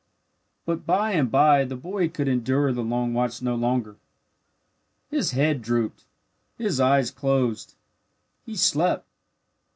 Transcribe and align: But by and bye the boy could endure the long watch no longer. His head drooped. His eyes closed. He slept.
But 0.65 0.83
by 0.87 1.11
and 1.11 1.29
bye 1.29 1.63
the 1.63 1.75
boy 1.75 2.09
could 2.09 2.27
endure 2.27 2.73
the 2.73 2.81
long 2.81 3.13
watch 3.13 3.39
no 3.43 3.53
longer. 3.53 3.97
His 5.11 5.29
head 5.33 5.61
drooped. 5.61 6.05
His 6.57 6.79
eyes 6.79 7.11
closed. 7.11 7.75
He 8.43 8.55
slept. 8.55 9.05